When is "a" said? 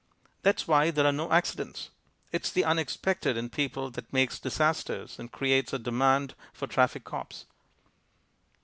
5.73-5.77